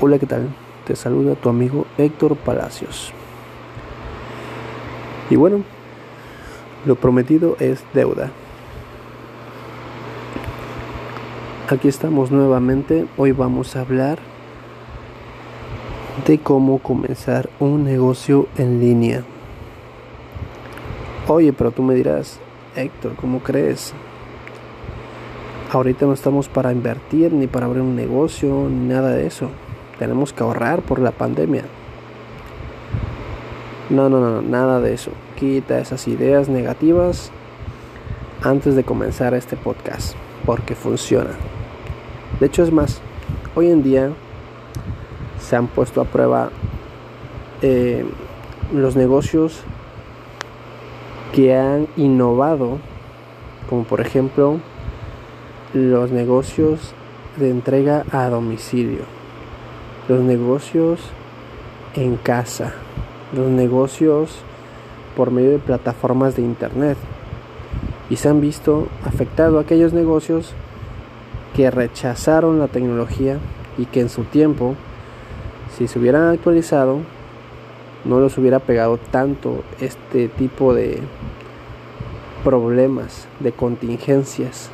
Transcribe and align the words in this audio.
Hola, 0.00 0.20
¿qué 0.20 0.26
tal? 0.26 0.54
Te 0.86 0.94
saluda 0.94 1.34
tu 1.34 1.48
amigo 1.48 1.84
Héctor 1.98 2.36
Palacios. 2.36 3.12
Y 5.28 5.34
bueno, 5.34 5.64
lo 6.86 6.94
prometido 6.94 7.56
es 7.58 7.82
deuda. 7.94 8.30
Aquí 11.68 11.88
estamos 11.88 12.30
nuevamente. 12.30 13.06
Hoy 13.16 13.32
vamos 13.32 13.74
a 13.74 13.80
hablar 13.80 14.20
de 16.28 16.38
cómo 16.38 16.78
comenzar 16.78 17.50
un 17.58 17.82
negocio 17.82 18.46
en 18.56 18.78
línea. 18.78 19.24
Oye, 21.26 21.52
pero 21.52 21.72
tú 21.72 21.82
me 21.82 21.96
dirás, 21.96 22.38
Héctor, 22.76 23.16
¿cómo 23.16 23.40
crees? 23.40 23.92
Ahorita 25.72 26.06
no 26.06 26.12
estamos 26.12 26.48
para 26.48 26.70
invertir 26.70 27.32
ni 27.32 27.48
para 27.48 27.66
abrir 27.66 27.82
un 27.82 27.96
negocio 27.96 28.68
ni 28.70 28.86
nada 28.86 29.10
de 29.10 29.26
eso 29.26 29.50
tenemos 29.98 30.32
que 30.32 30.42
ahorrar 30.42 30.82
por 30.82 31.00
la 31.00 31.10
pandemia. 31.10 31.64
No, 33.90 34.08
no, 34.08 34.20
no, 34.20 34.42
nada 34.42 34.80
de 34.80 34.94
eso. 34.94 35.10
Quita 35.36 35.78
esas 35.78 36.06
ideas 36.08 36.48
negativas 36.48 37.30
antes 38.42 38.76
de 38.76 38.84
comenzar 38.84 39.34
este 39.34 39.56
podcast, 39.56 40.14
porque 40.46 40.74
funciona. 40.74 41.30
De 42.38 42.46
hecho, 42.46 42.62
es 42.62 42.72
más, 42.72 43.00
hoy 43.54 43.70
en 43.70 43.82
día 43.82 44.10
se 45.40 45.56
han 45.56 45.66
puesto 45.66 46.00
a 46.00 46.04
prueba 46.04 46.50
eh, 47.62 48.04
los 48.72 48.94
negocios 48.94 49.62
que 51.34 51.56
han 51.56 51.88
innovado, 51.96 52.78
como 53.68 53.84
por 53.84 54.00
ejemplo 54.00 54.60
los 55.72 56.10
negocios 56.10 56.94
de 57.36 57.50
entrega 57.50 58.04
a 58.10 58.28
domicilio 58.28 59.17
los 60.08 60.20
negocios 60.20 61.00
en 61.94 62.16
casa, 62.16 62.72
los 63.34 63.48
negocios 63.48 64.38
por 65.14 65.30
medio 65.30 65.50
de 65.50 65.58
plataformas 65.58 66.34
de 66.34 66.42
internet. 66.42 66.96
Y 68.08 68.16
se 68.16 68.30
han 68.30 68.40
visto 68.40 68.88
afectados 69.04 69.62
aquellos 69.62 69.92
negocios 69.92 70.54
que 71.54 71.70
rechazaron 71.70 72.58
la 72.58 72.68
tecnología 72.68 73.38
y 73.76 73.84
que 73.84 74.00
en 74.00 74.08
su 74.08 74.24
tiempo, 74.24 74.76
si 75.76 75.88
se 75.88 75.98
hubieran 75.98 76.28
actualizado, 76.28 77.00
no 78.06 78.18
los 78.18 78.38
hubiera 78.38 78.60
pegado 78.60 78.96
tanto 78.96 79.62
este 79.78 80.28
tipo 80.28 80.72
de 80.72 81.00
problemas, 82.44 83.28
de 83.40 83.52
contingencias. 83.52 84.70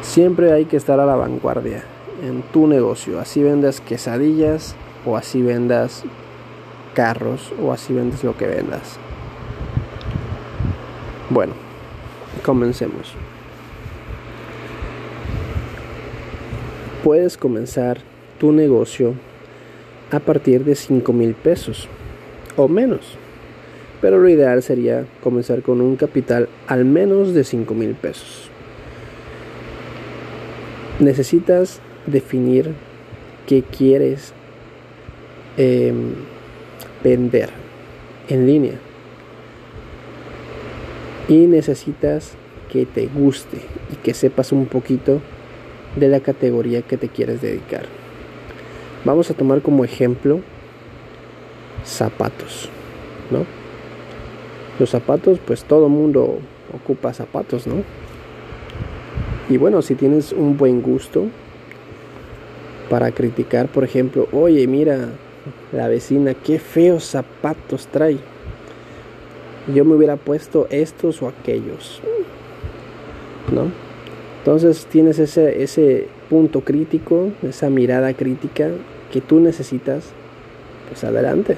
Siempre 0.00 0.50
hay 0.52 0.64
que 0.64 0.78
estar 0.78 0.98
a 0.98 1.04
la 1.04 1.16
vanguardia 1.16 1.84
en 2.22 2.42
tu 2.42 2.66
negocio. 2.66 3.20
Así 3.20 3.42
vendas 3.42 3.80
quesadillas 3.80 4.74
o 5.04 5.16
así 5.16 5.42
vendas 5.42 6.04
carros 6.94 7.52
o 7.62 7.72
así 7.72 7.92
vendas 7.92 8.24
lo 8.24 8.36
que 8.36 8.46
vendas. 8.46 8.98
Bueno, 11.30 11.52
comencemos. 12.42 13.14
Puedes 17.04 17.36
comenzar 17.36 17.98
tu 18.38 18.52
negocio 18.52 19.14
a 20.10 20.20
partir 20.20 20.64
de 20.64 20.74
5 20.74 21.12
mil 21.12 21.34
pesos 21.34 21.88
o 22.56 22.68
menos. 22.68 23.16
Pero 24.00 24.18
lo 24.18 24.28
ideal 24.28 24.62
sería 24.62 25.06
comenzar 25.22 25.62
con 25.62 25.80
un 25.80 25.96
capital 25.96 26.48
al 26.66 26.84
menos 26.84 27.34
de 27.34 27.44
5 27.44 27.74
mil 27.74 27.94
pesos. 27.94 28.50
Necesitas 31.00 31.80
definir 32.08 32.74
qué 33.46 33.62
quieres 33.62 34.32
em, 35.56 36.14
vender 37.02 37.50
en 38.28 38.46
línea. 38.46 38.74
Y 41.28 41.46
necesitas 41.46 42.34
que 42.70 42.86
te 42.86 43.06
guste 43.06 43.58
y 43.92 43.96
que 43.96 44.14
sepas 44.14 44.52
un 44.52 44.66
poquito 44.66 45.20
de 45.96 46.08
la 46.08 46.20
categoría 46.20 46.82
que 46.82 46.96
te 46.96 47.08
quieres 47.08 47.40
dedicar. 47.40 47.86
Vamos 49.04 49.30
a 49.30 49.34
tomar 49.34 49.62
como 49.62 49.84
ejemplo 49.84 50.40
zapatos, 51.84 52.68
¿no? 53.30 53.46
Los 54.78 54.90
zapatos, 54.90 55.38
pues 55.44 55.64
todo 55.64 55.88
mundo 55.88 56.38
ocupa 56.72 57.12
zapatos, 57.12 57.66
¿no? 57.66 57.82
Y 59.48 59.56
bueno, 59.56 59.82
si 59.82 59.94
tienes 59.94 60.32
un 60.32 60.56
buen 60.56 60.82
gusto, 60.82 61.26
para 62.88 63.12
criticar, 63.12 63.68
por 63.68 63.84
ejemplo, 63.84 64.28
oye, 64.32 64.66
mira, 64.66 65.08
la 65.72 65.88
vecina, 65.88 66.34
qué 66.34 66.58
feos 66.58 67.04
zapatos 67.04 67.86
trae. 67.88 68.18
Yo 69.74 69.84
me 69.84 69.94
hubiera 69.94 70.16
puesto 70.16 70.66
estos 70.70 71.22
o 71.22 71.28
aquellos. 71.28 72.00
¿No? 73.52 73.70
Entonces 74.38 74.86
tienes 74.86 75.18
ese, 75.18 75.62
ese 75.62 76.06
punto 76.30 76.62
crítico, 76.62 77.30
esa 77.42 77.68
mirada 77.68 78.14
crítica 78.14 78.70
que 79.12 79.20
tú 79.20 79.40
necesitas, 79.40 80.10
pues 80.88 81.04
adelante. 81.04 81.56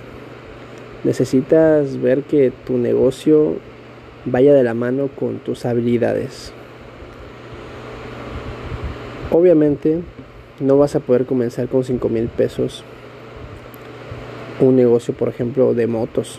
Necesitas 1.05 2.01
ver 2.01 2.23
que 2.23 2.53
tu 2.67 2.79
negocio 2.79 3.57
vaya 4.25 4.53
de 4.53 4.63
la 4.63 4.75
mano 4.75 5.09
con 5.09 5.39
tus 5.39 5.65
habilidades. 5.65 6.53
Obviamente 9.31 10.01
no 10.61 10.77
vas 10.77 10.95
a 10.95 11.01
poder 11.01 11.27
comenzar 11.27 11.69
con 11.69 11.85
5 11.85 12.09
mil 12.09 12.29
pesos 12.29 12.85
un 14.61 14.77
negocio, 14.77 15.15
por 15.15 15.29
ejemplo, 15.29 15.75
de 15.75 15.87
motos. 15.87 16.39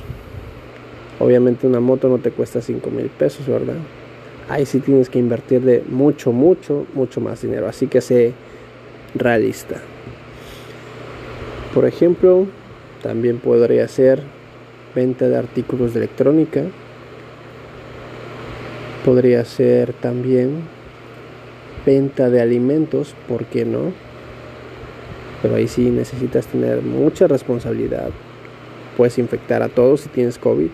Obviamente 1.19 1.67
una 1.67 1.79
moto 1.79 2.07
no 2.07 2.19
te 2.19 2.31
cuesta 2.31 2.61
5 2.61 2.89
mil 2.91 3.07
pesos, 3.07 3.47
¿verdad? 3.47 3.77
Ahí 4.47 4.65
sí 4.65 4.79
tienes 4.79 5.09
que 5.09 5.19
invertir 5.19 5.61
de 5.61 5.83
mucho, 5.89 6.31
mucho, 6.31 6.85
mucho 6.93 7.19
más 7.19 7.41
dinero. 7.41 7.67
Así 7.67 7.87
que 7.87 8.01
sé 8.01 8.33
realista. 9.15 9.81
Por 11.73 11.85
ejemplo, 11.85 12.47
también 13.01 13.39
podría 13.39 13.87
ser 13.87 14.21
venta 14.93 15.27
de 15.27 15.37
artículos 15.37 15.93
de 15.93 16.01
electrónica. 16.01 16.63
Podría 19.05 19.45
ser 19.45 19.93
también 19.93 20.61
venta 21.85 22.29
de 22.29 22.41
alimentos, 22.41 23.15
¿por 23.27 23.45
qué 23.45 23.65
no? 23.65 24.10
Pero 25.41 25.55
ahí 25.55 25.67
sí 25.67 25.89
necesitas 25.89 26.45
tener 26.47 26.81
mucha 26.81 27.27
responsabilidad. 27.27 28.09
Puedes 28.97 29.17
infectar 29.17 29.63
a 29.63 29.69
todos 29.69 30.01
si 30.01 30.09
tienes 30.09 30.37
COVID. 30.37 30.69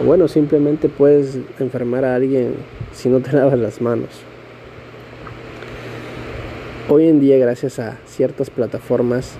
O 0.00 0.04
bueno, 0.04 0.28
simplemente 0.28 0.88
puedes 0.88 1.38
enfermar 1.58 2.04
a 2.04 2.14
alguien 2.14 2.54
si 2.92 3.08
no 3.08 3.20
te 3.20 3.32
lavas 3.36 3.58
las 3.58 3.80
manos. 3.80 4.10
Hoy 6.88 7.06
en 7.06 7.20
día, 7.20 7.38
gracias 7.38 7.78
a 7.78 7.98
ciertas 8.06 8.50
plataformas, 8.50 9.36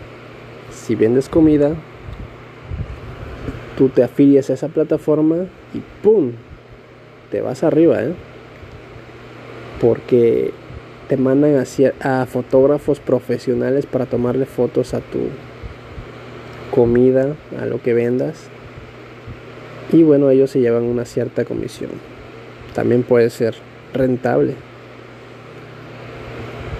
si 0.71 0.95
vendes 0.95 1.29
comida, 1.29 1.75
tú 3.77 3.89
te 3.89 4.05
afilias 4.05 4.51
a 4.51 4.55
esa 4.55 4.69
plataforma 4.69 5.47
y 5.75 5.81
¡pum! 6.03 6.33
Te 7.31 7.41
vas 7.41 7.65
arriba, 7.65 8.03
¿eh? 8.03 8.13
Porque 9.81 10.53
te 11.11 11.17
mandan 11.17 11.57
a, 11.57 12.23
a 12.23 12.27
fotógrafos 12.27 13.01
profesionales 13.01 13.85
para 13.85 14.07
tomarle 14.07 14.47
fotos 14.47 14.95
a 14.95 15.01
tu 15.01 15.19
comida, 16.71 17.35
a 17.61 17.67
lo 17.67 17.83
que 17.83 17.95
vendas. 17.95 18.45
Y 19.91 20.05
bueno, 20.05 20.31
ellos 20.31 20.53
se 20.53 20.61
llevan 20.61 20.85
una 20.85 21.05
cierta 21.05 21.45
comisión. 21.45 21.91
También 22.77 23.03
puede 23.03 23.29
ser 23.31 23.57
rentable. 23.93 24.55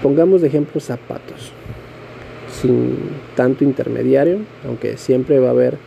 Pongamos 0.01 0.39
de 0.39 0.47
ejemplo 0.47 0.79
zapatos. 0.79 1.51
Sin 2.49 2.99
tanto 3.35 3.65
intermediario, 3.65 4.37
aunque 4.65 4.95
siempre 4.95 5.39
va 5.39 5.49
a 5.49 5.51
haber, 5.51 5.77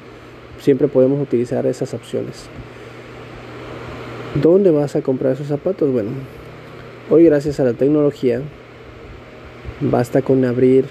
siempre 0.61 0.87
podemos 0.87 1.19
utilizar 1.19 1.65
esas 1.65 1.95
opciones. 1.95 2.45
¿Dónde 4.43 4.71
vas 4.71 4.97
a 4.97 5.01
comprar 5.01 5.33
esos 5.33 5.47
zapatos? 5.47 5.91
Bueno, 5.91 6.11
Hoy 7.11 7.25
gracias 7.25 7.61
a 7.61 7.65
la 7.65 7.75
tecnología 7.75 8.41
basta 9.83 10.23
con 10.23 10.43
abrir 10.47 10.87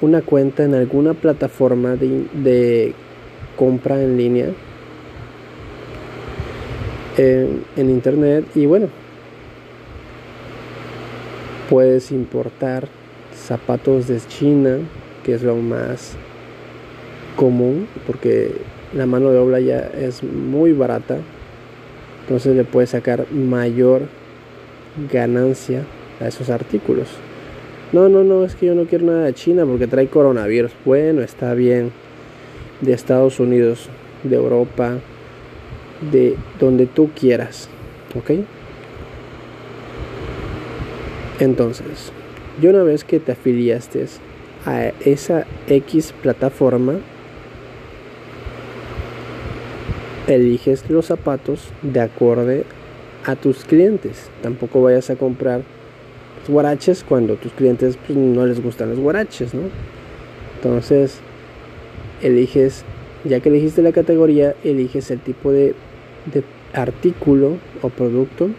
una 0.00 0.22
cuenta 0.22 0.64
en 0.64 0.74
alguna 0.74 1.12
plataforma 1.12 1.94
de, 1.94 2.94
compra 3.54 4.02
en 4.02 4.16
línea 4.16 4.46
en, 7.18 7.64
internet 7.76 8.46
y 8.54 8.64
bueno 8.64 8.88
puedes 11.68 12.10
importar 12.12 12.88
zapatos 13.34 14.08
de 14.08 14.20
China 14.20 14.78
que 15.22 15.34
es 15.34 15.42
lo 15.42 15.56
más 15.56 16.16
común 17.36 17.88
porque 18.06 18.52
la 18.94 19.04
mano 19.04 19.30
de 19.30 19.38
obra 19.38 19.60
ya 19.60 19.80
es 19.80 20.22
muy 20.22 20.72
barata. 20.72 21.18
Entonces 22.22 22.56
le 22.56 22.64
puedes 22.64 22.90
sacar 22.90 23.30
mayor 23.32 24.02
ganancia 25.10 25.84
a 26.20 26.28
esos 26.28 26.50
artículos. 26.50 27.08
No, 27.92 28.08
no, 28.08 28.24
no, 28.24 28.44
es 28.44 28.54
que 28.54 28.66
yo 28.66 28.74
no 28.74 28.84
quiero 28.84 29.06
nada 29.06 29.24
de 29.24 29.34
China 29.34 29.66
porque 29.66 29.86
trae 29.86 30.06
coronavirus. 30.06 30.72
Bueno, 30.84 31.20
está 31.20 31.52
bien. 31.54 31.92
De 32.80 32.92
Estados 32.92 33.38
Unidos, 33.38 33.88
de 34.22 34.36
Europa, 34.36 34.98
de 36.10 36.36
donde 36.58 36.86
tú 36.86 37.10
quieras. 37.14 37.68
¿Ok? 38.16 38.30
Entonces, 41.38 42.12
yo 42.60 42.70
una 42.70 42.82
vez 42.82 43.04
que 43.04 43.20
te 43.20 43.32
afiliaste 43.32 44.06
a 44.64 44.88
esa 45.04 45.46
X 45.66 46.14
plataforma, 46.22 46.94
eliges 50.28 50.88
los 50.88 51.06
zapatos 51.06 51.68
de 51.82 52.00
acorde 52.00 52.64
a 53.24 53.36
tus 53.36 53.64
clientes. 53.64 54.30
Tampoco 54.42 54.82
vayas 54.82 55.10
a 55.10 55.16
comprar 55.16 55.62
guaraches 56.48 57.04
cuando 57.04 57.36
tus 57.36 57.52
clientes 57.52 57.98
pues, 58.06 58.16
no 58.18 58.46
les 58.46 58.62
gustan 58.62 58.90
los 58.90 58.98
guaraches, 58.98 59.54
¿no? 59.54 59.62
Entonces, 60.56 61.20
eliges, 62.22 62.84
ya 63.24 63.40
que 63.40 63.48
elegiste 63.48 63.82
la 63.82 63.92
categoría, 63.92 64.54
eliges 64.64 65.10
el 65.10 65.20
tipo 65.20 65.52
de, 65.52 65.74
de 66.32 66.42
artículo 66.72 67.58
o 67.82 67.88
producto 67.88 68.50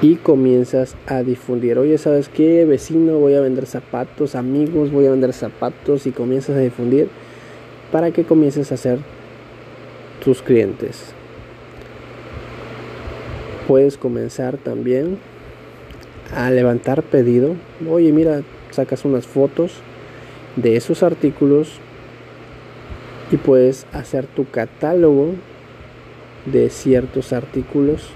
y 0.00 0.16
comienzas 0.16 0.96
a 1.06 1.22
difundir. 1.22 1.78
Oye, 1.78 1.96
¿sabes 1.98 2.28
qué? 2.28 2.64
Vecino, 2.64 3.18
voy 3.18 3.34
a 3.34 3.40
vender 3.40 3.66
zapatos, 3.66 4.34
amigos, 4.34 4.90
voy 4.90 5.06
a 5.06 5.10
vender 5.10 5.32
zapatos 5.32 6.06
y 6.06 6.10
comienzas 6.10 6.56
a 6.56 6.60
difundir 6.60 7.08
para 7.92 8.10
que 8.10 8.24
comiences 8.24 8.72
a 8.72 8.74
hacer 8.74 8.98
tus 10.24 10.42
clientes. 10.42 11.14
Puedes 13.66 13.96
comenzar 13.96 14.56
también 14.58 15.18
a 16.34 16.50
levantar 16.50 17.02
pedido. 17.02 17.54
Oye, 17.88 18.12
mira, 18.12 18.42
sacas 18.70 19.04
unas 19.04 19.26
fotos 19.26 19.74
de 20.56 20.76
esos 20.76 21.02
artículos 21.02 21.78
y 23.30 23.36
puedes 23.36 23.86
hacer 23.92 24.26
tu 24.26 24.48
catálogo 24.50 25.34
de 26.46 26.68
ciertos 26.70 27.32
artículos 27.32 28.08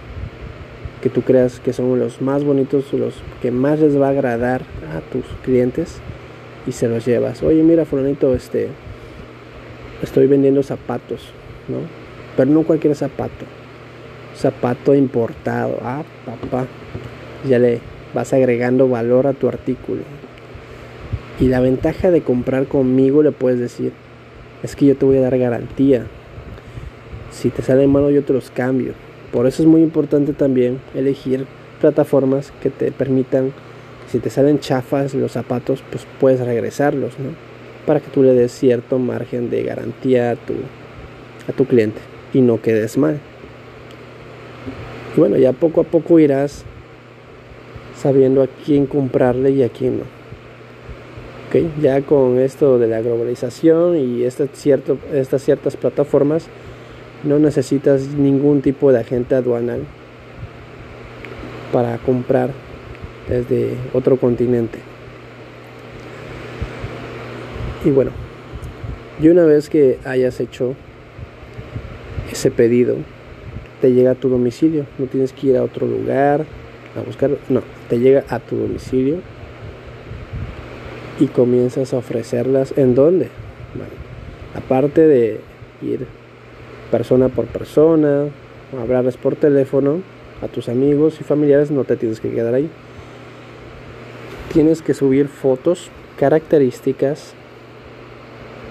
que 1.01 1.11
tú 1.11 1.23
creas 1.23 1.61
que 1.61 1.73
son 1.73 1.99
los 1.99 2.21
más 2.21 2.45
bonitos, 2.45 2.93
los 2.93 3.15
que 3.41 3.51
más 3.51 3.79
les 3.81 4.01
va 4.01 4.09
a 4.09 4.11
agradar 4.11 4.63
a 4.93 5.01
tus 5.13 5.25
clientes 5.45 6.01
y 6.67 6.73
se 6.73 6.89
los 6.89 7.07
llevas. 7.07 7.43
Oye, 7.43 7.63
mira, 7.63 7.85
fulanito, 7.85 8.35
este, 8.35 8.69
estoy 10.03 10.27
vendiendo 10.27 10.63
zapatos, 10.63 11.29
¿no? 11.69 11.79
Pero 12.37 12.51
no 12.51 12.65
cualquier 12.65 12.95
zapato, 12.95 13.45
zapato 14.37 14.95
importado. 14.95 15.79
Ah, 15.83 16.03
papá, 16.25 16.67
ya 17.49 17.59
le 17.59 17.81
vas 18.15 18.33
agregando 18.33 18.89
valor 18.89 19.27
a 19.27 19.33
tu 19.33 19.49
artículo. 19.49 20.03
Y 21.41 21.49
la 21.49 21.61
ventaja 21.61 22.11
de 22.11 22.23
comprar 22.23 22.67
conmigo 22.67 23.23
le 23.23 23.33
puedes 23.33 23.59
decir, 23.59 23.93
es 24.63 24.77
que 24.77 24.87
yo 24.87 24.97
te 24.97 25.05
voy 25.05 25.19
a 25.19 25.23
dar 25.23 25.37
garantía. 25.39 26.07
Si 27.31 27.51
te 27.51 27.63
sale 27.63 27.87
malo 27.87 28.11
yo 28.11 28.25
te 28.25 28.33
los 28.33 28.51
cambio 28.51 28.95
por 29.33 29.47
eso 29.47 29.63
es 29.63 29.69
muy 29.69 29.83
importante 29.83 30.33
también 30.33 30.81
elegir 30.95 31.47
plataformas 31.81 32.53
que 32.63 32.71
te 32.71 32.91
permitan, 32.93 33.53
si 34.09 34.19
te 34.19 34.31
salen 34.31 34.61
chafas 34.61 35.15
los 35.15 35.33
zapatos, 35.33 35.83
pues 35.91 36.07
puedes 36.21 36.41
regresarlos, 36.41 37.19
¿no? 37.19 37.31
Para 37.87 38.01
que 38.01 38.09
tú 38.11 38.23
le 38.23 38.33
des 38.33 38.53
cierto 38.53 38.99
margen 38.99 39.51
de 39.51 39.63
garantía 39.63 40.31
a 40.31 40.37
tu, 40.37 40.55
a 41.49 41.53
tu 41.53 41.67
cliente 41.67 42.01
y 42.33 42.41
no 42.41 42.63
quedes 42.63 42.97
mal. 42.97 43.21
Y 45.17 45.21
bueno, 45.21 45.37
ya 45.37 45.53
poco 45.53 45.81
a 45.81 45.85
poco 45.85 46.19
irás 46.19 46.65
sabiendo 47.97 48.43
a 48.43 48.49
quién 48.49 48.87
comprarle 48.87 49.51
y 49.51 49.63
a 49.63 49.71
quién 49.71 49.99
no. 49.99 50.05
¿Okay? 51.49 51.73
Ya 51.81 52.03
con 52.03 52.39
esto 52.39 52.79
de 52.79 52.87
la 52.87 53.01
globalización 53.01 53.97
y 53.97 54.29
cierto, 54.53 54.99
estas 55.13 55.43
ciertas 55.43 55.77
plataformas, 55.77 56.49
no 57.25 57.39
necesitas 57.39 58.09
ningún 58.09 58.61
tipo 58.61 58.93
de 58.93 59.01
agente 59.01 59.35
aduanal 59.35 59.85
para 61.73 61.97
comprar 61.99 62.51
desde 63.29 63.75
otro 63.95 64.19
continente. 64.19 64.79
Y 67.85 67.91
bueno, 67.91 68.11
y 69.23 69.29
una 69.29 69.45
vez 69.45 69.71
que 69.71 69.99
hayas 70.05 70.41
hecho 70.41 70.75
ese 72.31 72.51
pedido, 72.51 72.97
te 73.81 73.93
llega 73.93 74.13
a 74.13 74.15
tu 74.15 74.29
domicilio. 74.29 74.87
No 74.99 75.07
tienes 75.07 75.33
que 75.33 75.49
ir 75.49 75.57
a 75.57 75.63
otro 75.63 75.87
lugar 75.87 76.45
a 76.97 77.03
buscar, 77.03 77.31
no, 77.49 77.63
te 77.89 77.99
llega 77.99 78.25
a 78.29 78.39
tu 78.39 78.57
domicilio 78.57 79.19
y 81.21 81.27
comienzas 81.27 81.93
a 81.93 81.99
ofrecerlas 81.99 82.75
en 82.77 82.95
dónde. 82.95 83.29
aparte 84.55 85.07
de 85.07 85.41
ir 85.83 86.07
persona 86.91 87.29
por 87.29 87.47
persona, 87.47 88.27
hablarles 88.81 89.17
por 89.17 89.37
teléfono 89.37 90.01
a 90.43 90.49
tus 90.49 90.69
amigos 90.69 91.21
y 91.21 91.25
familiares, 91.25 91.71
no 91.71 91.85
te 91.85 91.97
tienes 91.97 92.21
que 92.21 92.31
quedar 92.31 92.55
ahí. 92.55 92.71
Tienes 94.53 94.81
que 94.81 94.95
subir 94.95 95.29
fotos, 95.29 95.91
características 96.19 97.35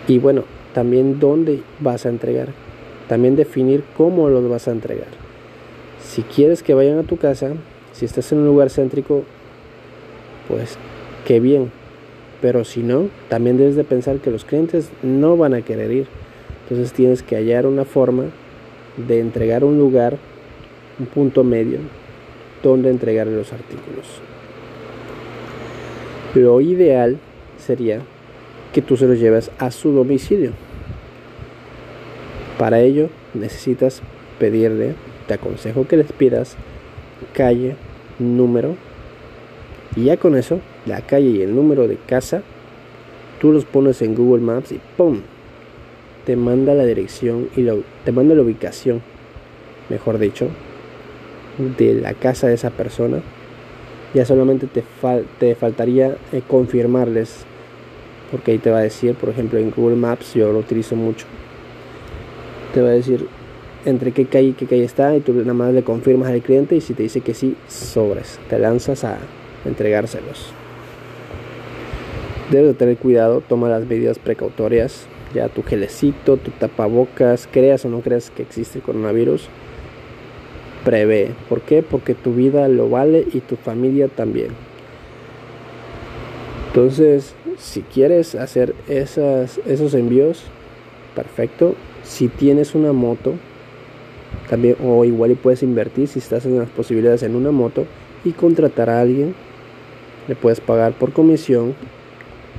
y 0.08 0.18
bueno, 0.18 0.44
también 0.74 1.20
dónde 1.20 1.62
vas 1.80 2.06
a 2.06 2.10
entregar. 2.10 2.65
También 3.08 3.36
definir 3.36 3.84
cómo 3.96 4.30
los 4.30 4.48
vas 4.50 4.68
a 4.68 4.72
entregar. 4.72 5.08
Si 6.02 6.24
quieres 6.24 6.64
que 6.64 6.74
vayan 6.74 7.00
a 7.00 7.04
tu 7.04 7.18
casa, 7.18 7.52
si 7.94 8.06
estás 8.06 8.32
en 8.32 8.40
un 8.40 8.46
lugar 8.46 8.70
céntrico, 8.70 9.24
pues 10.48 10.78
qué 11.26 11.40
bien. 11.40 11.72
Pero 12.42 12.64
si 12.64 12.84
no, 12.84 13.10
también 13.30 13.58
debes 13.58 13.76
de 13.76 13.84
pensar 13.84 14.18
que 14.18 14.32
los 14.32 14.46
clientes 14.46 14.90
no 15.02 15.38
van 15.38 15.54
a 15.54 15.62
querer 15.62 15.92
ir. 15.92 16.08
Entonces 16.64 16.94
tienes 16.94 17.24
que 17.24 17.36
hallar 17.36 17.66
una 17.66 17.86
forma 17.86 18.26
de 18.98 19.20
entregar 19.20 19.64
un 19.64 19.78
lugar, 19.78 20.18
un 21.00 21.06
punto 21.06 21.44
medio, 21.44 21.80
donde 22.64 22.90
entregar 22.90 23.28
los 23.28 23.54
artículos. 23.54 24.22
Lo 26.34 26.60
ideal 26.60 27.18
sería 27.58 28.02
que 28.74 28.82
tú 28.82 28.98
se 28.98 29.08
los 29.08 29.20
lleves 29.20 29.52
a 29.58 29.72
su 29.72 29.92
domicilio. 29.92 30.52
Para 32.58 32.80
ello 32.80 33.10
necesitas 33.34 34.02
pedirle, 34.40 34.96
te 35.28 35.34
aconsejo 35.34 35.88
que 35.88 35.98
les 35.98 36.12
pidas 36.12 36.56
calle, 37.34 37.76
número, 38.20 38.76
y 39.96 40.06
ya 40.06 40.18
con 40.18 40.36
eso, 40.36 40.60
la 40.86 41.02
calle 41.02 41.30
y 41.30 41.42
el 41.42 41.56
número 41.56 41.88
de 41.88 41.98
casa, 41.98 42.44
tú 43.40 43.52
los 43.52 43.66
pones 43.66 44.02
en 44.02 44.16
Google 44.16 44.44
Maps 44.44 44.72
y 44.72 44.80
¡pum! 44.98 45.22
te 46.26 46.36
manda 46.36 46.74
la 46.74 46.86
dirección 46.86 47.50
y 47.56 47.66
te 48.04 48.12
manda 48.12 48.36
la 48.36 48.42
ubicación, 48.42 49.02
mejor 49.90 50.18
dicho, 50.18 50.50
de 51.78 51.94
la 51.94 52.14
casa 52.14 52.48
de 52.48 52.56
esa 52.56 52.72
persona. 52.72 53.22
Ya 54.14 54.26
solamente 54.26 54.68
te, 54.68 54.84
te 55.40 55.56
faltaría 55.56 56.16
eh, 56.32 56.42
confirmarles, 56.48 57.46
porque 58.32 58.52
ahí 58.52 58.58
te 58.58 58.72
va 58.72 58.80
a 58.80 58.82
decir, 58.82 59.14
por 59.16 59.30
ejemplo, 59.30 59.60
en 59.60 59.72
Google 59.72 59.98
Maps, 59.98 60.34
yo 60.34 60.52
lo 60.52 60.60
utilizo 60.60 60.96
mucho, 60.96 61.28
te 62.76 62.82
va 62.82 62.90
a 62.90 62.92
decir 62.92 63.26
entre 63.86 64.12
qué 64.12 64.26
calle 64.26 64.50
y 64.50 64.54
qué 64.54 64.66
calle 64.66 64.84
está 64.84 65.16
y 65.16 65.22
tú 65.22 65.32
nada 65.32 65.54
más 65.54 65.74
le 65.74 65.84
confirmas 65.84 66.30
al 66.30 66.42
cliente 66.42 66.76
y 66.76 66.82
si 66.82 66.94
te 66.94 67.04
dice 67.04 67.22
que 67.22 67.34
sí, 67.34 67.56
sobres, 67.70 68.38
te 68.50 68.60
lanzas 68.60 69.06
a 69.06 69.18
entregárselos. 69.64 70.52
Debes 72.52 72.78
tener 72.78 72.98
cuidado, 72.98 73.42
toma 73.48 73.70
las 73.70 73.86
medidas 73.88 74.20
precautorias, 74.20 75.08
ya 75.34 75.48
tu 75.48 75.64
gelecito, 75.64 76.36
tu 76.36 76.52
tapabocas, 76.52 77.48
creas 77.50 77.86
o 77.86 77.90
no 77.90 78.02
creas 78.02 78.30
que 78.30 78.44
existe 78.44 78.80
el 78.80 78.84
coronavirus, 78.84 79.48
prevé. 80.84 81.32
¿Por 81.48 81.62
qué? 81.62 81.82
Porque 81.82 82.14
tu 82.14 82.34
vida 82.34 82.68
lo 82.68 82.90
vale 82.90 83.26
y 83.32 83.40
tu 83.40 83.56
familia 83.56 84.10
también. 84.10 84.50
Entonces, 86.68 87.36
si 87.58 87.84
quieres 87.84 88.36
hacer 88.36 88.76
esas, 88.90 89.62
esos 89.66 89.94
envíos, 89.94 90.44
perfecto. 91.16 91.76
Si 92.06 92.28
tienes 92.28 92.76
una 92.76 92.94
moto, 92.94 93.34
también, 94.50 94.78
o 94.84 95.04
igual 95.06 95.32
y 95.32 95.36
puedes 95.36 95.64
invertir 95.64 96.08
si 96.08 96.20
estás 96.20 96.46
en 96.46 96.58
las 96.58 96.70
posibilidades 96.70 97.24
en 97.24 97.36
una 97.36 97.52
moto 97.52 97.86
y 98.24 98.32
contratar 98.32 98.90
a 98.90 99.02
alguien, 99.02 99.36
le 100.28 100.36
puedes 100.36 100.60
pagar 100.60 100.94
por 100.94 101.14
comisión 101.14 101.76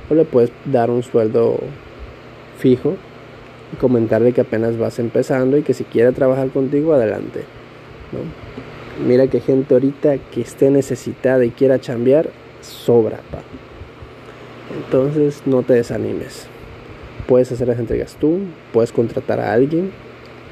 o 0.09 0.13
le 0.13 0.25
puedes 0.25 0.51
dar 0.65 0.89
un 0.89 1.03
sueldo 1.03 1.59
fijo 2.57 2.95
y 3.73 3.75
comentarle 3.77 4.33
que 4.33 4.41
apenas 4.41 4.77
vas 4.77 4.99
empezando 4.99 5.57
y 5.57 5.63
que 5.63 5.73
si 5.73 5.83
quiere 5.83 6.11
trabajar 6.11 6.49
contigo, 6.49 6.93
adelante. 6.93 7.43
Mira 9.05 9.27
que 9.27 9.41
gente 9.41 9.73
ahorita 9.73 10.17
que 10.17 10.41
esté 10.41 10.71
necesitada 10.71 11.45
y 11.45 11.51
quiera 11.51 11.79
chambear, 11.79 12.29
sobra. 12.61 13.19
Pa. 13.31 13.39
Entonces 14.75 15.43
no 15.45 15.63
te 15.63 15.73
desanimes. 15.73 16.47
Puedes 17.27 17.51
hacer 17.51 17.67
las 17.67 17.79
entregas 17.79 18.15
tú, 18.19 18.39
puedes 18.71 18.91
contratar 18.91 19.39
a 19.39 19.53
alguien. 19.53 19.91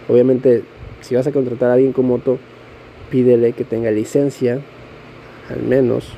Obviamente, 0.08 0.63
si 1.01 1.15
vas 1.15 1.25
a 1.27 1.32
contratar 1.32 1.70
a 1.70 1.74
alguien 1.74 1.94
con 1.94 2.05
moto, 2.05 2.38
pídele 3.10 3.53
que 3.53 3.63
tenga 3.63 3.91
licencia, 3.91 4.60
al 5.50 5.63
menos, 5.63 6.12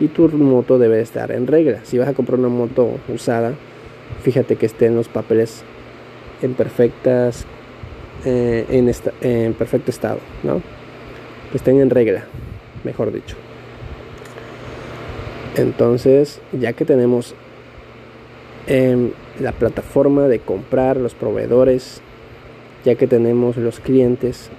y 0.00 0.08
tu 0.08 0.28
moto 0.28 0.78
debe 0.78 1.00
estar 1.00 1.30
en 1.30 1.46
regla. 1.46 1.80
Si 1.84 1.98
vas 1.98 2.08
a 2.08 2.14
comprar 2.14 2.38
una 2.38 2.48
moto 2.48 2.98
usada, 3.08 3.54
fíjate 4.22 4.56
que 4.56 4.66
estén 4.66 4.96
los 4.96 5.08
papeles 5.08 5.62
en 6.40 6.54
perfectas 6.54 7.46
eh, 8.24 8.66
en, 8.70 8.90
en 9.20 9.54
perfecto 9.54 9.90
estado, 9.90 10.18
¿no? 10.42 10.62
Que 11.50 11.56
estén 11.56 11.80
en 11.80 11.90
regla, 11.90 12.24
mejor 12.84 13.12
dicho. 13.12 13.36
Entonces, 15.56 16.40
ya 16.52 16.72
que 16.72 16.84
tenemos 16.84 17.34
em, 18.66 19.10
la 19.40 19.52
plataforma 19.52 20.28
de 20.28 20.38
comprar, 20.38 20.96
los 20.96 21.14
proveedores, 21.14 22.00
ya 22.84 22.94
que 22.94 23.06
tenemos 23.06 23.56
los 23.56 23.80
clientes, 23.80 24.50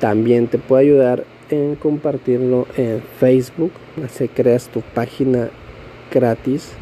también 0.00 0.48
te 0.48 0.58
puede 0.58 0.82
ayudar 0.82 1.24
en 1.50 1.76
compartirlo 1.76 2.66
en 2.76 3.02
Facebook. 3.20 3.72
Así 4.04 4.28
creas 4.28 4.68
tu 4.68 4.80
página 4.80 5.50
gratis 6.10 6.72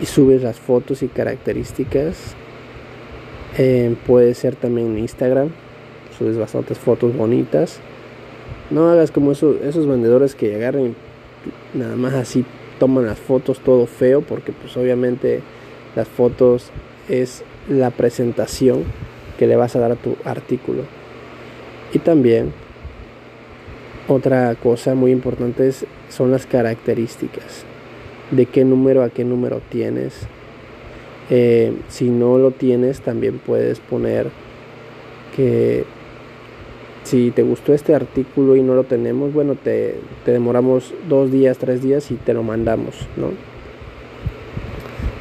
y 0.00 0.06
subes 0.06 0.42
las 0.42 0.58
fotos 0.58 1.02
y 1.02 1.08
características. 1.08 2.34
Em, 3.56 3.94
puede 3.94 4.34
ser 4.34 4.56
también 4.56 4.98
Instagram. 4.98 5.50
Subes 6.16 6.38
bastantes 6.38 6.78
fotos 6.78 7.16
bonitas. 7.16 7.80
No 8.70 8.88
hagas 8.88 9.10
como 9.10 9.32
esos, 9.32 9.60
esos 9.62 9.86
vendedores 9.86 10.34
que 10.34 10.54
agarren 10.54 10.94
nada 11.74 11.96
más 11.96 12.14
así 12.14 12.44
toman 12.78 13.06
las 13.06 13.18
fotos 13.18 13.60
todo 13.60 13.86
feo 13.86 14.20
porque 14.22 14.52
pues 14.52 14.76
obviamente 14.76 15.40
las 15.94 16.08
fotos 16.08 16.70
es 17.08 17.44
la 17.68 17.90
presentación 17.90 18.84
que 19.38 19.46
le 19.46 19.56
vas 19.56 19.76
a 19.76 19.80
dar 19.80 19.92
a 19.92 19.96
tu 19.96 20.16
artículo. 20.24 20.82
Y 21.92 21.98
también 22.00 22.52
otra 24.08 24.54
cosa 24.54 24.94
muy 24.94 25.12
importante 25.12 25.68
es, 25.68 25.86
son 26.08 26.30
las 26.30 26.46
características. 26.46 27.64
De 28.30 28.46
qué 28.46 28.64
número 28.64 29.02
a 29.02 29.10
qué 29.10 29.24
número 29.24 29.60
tienes. 29.68 30.26
Eh, 31.30 31.74
si 31.88 32.08
no 32.08 32.38
lo 32.38 32.52
tienes 32.52 33.02
también 33.02 33.38
puedes 33.38 33.80
poner 33.80 34.28
que 35.36 35.84
si 37.04 37.30
te 37.30 37.42
gustó 37.42 37.72
este 37.72 37.94
artículo 37.94 38.56
y 38.56 38.62
no 38.62 38.74
lo 38.74 38.84
tenemos, 38.84 39.32
bueno, 39.32 39.54
te, 39.54 39.94
demoramos 40.26 40.94
dos 41.08 41.30
días, 41.30 41.56
tres 41.58 41.82
días 41.82 42.10
y 42.10 42.14
te 42.16 42.34
lo 42.34 42.42
mandamos, 42.42 42.94
¿no? 43.16 43.28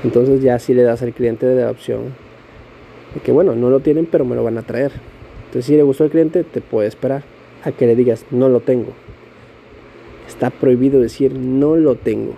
Entonces 0.07 0.41
ya 0.41 0.57
si 0.57 0.73
le 0.73 0.83
das 0.83 1.01
al 1.01 1.11
cliente 1.11 1.45
de 1.45 1.61
la 1.61 1.69
opción 1.69 2.15
de 3.13 3.19
que 3.19 3.33
bueno, 3.33 3.55
no 3.55 3.69
lo 3.69 3.81
tienen 3.81 4.05
pero 4.05 4.23
me 4.23 4.35
lo 4.35 4.43
van 4.43 4.57
a 4.57 4.61
traer. 4.61 4.93
Entonces 5.47 5.65
si 5.65 5.75
le 5.75 5.83
gustó 5.83 6.05
al 6.05 6.09
cliente 6.09 6.45
te 6.45 6.61
puede 6.61 6.87
esperar 6.87 7.23
a 7.65 7.73
que 7.73 7.85
le 7.85 7.95
digas 7.95 8.25
no 8.31 8.47
lo 8.47 8.61
tengo. 8.61 8.93
Está 10.27 10.49
prohibido 10.49 11.01
decir 11.01 11.33
no 11.33 11.75
lo 11.75 11.95
tengo, 11.95 12.35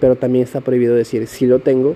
pero 0.00 0.16
también 0.16 0.44
está 0.44 0.62
prohibido 0.62 0.94
decir 0.94 1.26
si 1.26 1.46
lo 1.46 1.58
tengo 1.58 1.94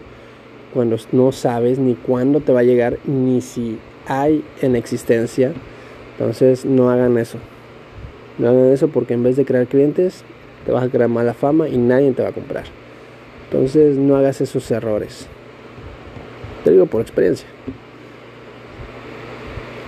cuando 0.74 0.96
no 1.12 1.32
sabes 1.32 1.78
ni 1.78 1.94
cuándo 1.94 2.40
te 2.40 2.52
va 2.52 2.60
a 2.60 2.64
llegar 2.64 2.98
ni 3.06 3.40
si 3.40 3.78
hay 4.06 4.44
en 4.60 4.76
existencia 4.76 5.52
entonces 6.20 6.66
no 6.66 6.90
hagan 6.90 7.16
eso. 7.16 7.38
No 8.36 8.50
hagan 8.50 8.72
eso 8.72 8.88
porque 8.88 9.14
en 9.14 9.22
vez 9.22 9.36
de 9.36 9.46
crear 9.46 9.66
clientes, 9.66 10.22
te 10.66 10.70
vas 10.70 10.84
a 10.84 10.90
crear 10.90 11.08
mala 11.08 11.32
fama 11.32 11.66
y 11.66 11.78
nadie 11.78 12.12
te 12.12 12.22
va 12.22 12.28
a 12.28 12.32
comprar. 12.32 12.64
Entonces 13.50 13.96
no 13.96 14.16
hagas 14.16 14.40
esos 14.40 14.70
errores. 14.70 15.26
Te 16.62 16.70
digo 16.70 16.86
por 16.86 17.00
experiencia. 17.00 17.48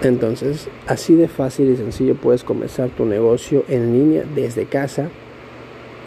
Entonces, 0.02 0.69
así 0.88 1.14
de 1.14 1.28
fácil 1.28 1.71
y 1.71 1.76
sencillo 1.76 2.16
puedes 2.16 2.42
comenzar 2.42 2.90
tu 2.90 3.04
negocio 3.04 3.64
en 3.69 3.92
línea 3.92 4.25
desde 4.35 4.66
casa. 4.66 5.11